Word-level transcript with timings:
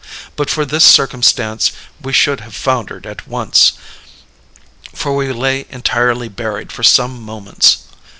But 0.35 0.49
for 0.49 0.65
this 0.65 0.83
circumstance 0.83 1.71
we 2.01 2.11
should 2.11 2.39
have 2.39 2.55
foundered 2.55 3.05
at 3.05 3.27
once; 3.27 3.73
for 4.95 5.15
we 5.15 5.31
lay 5.31 5.67
entirely 5.69 6.27
buried 6.27 6.71
for 6.71 6.81
some 6.81 7.21
moments. 7.21 7.83